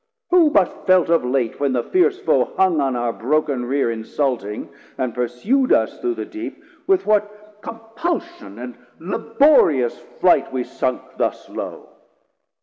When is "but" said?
0.49-0.87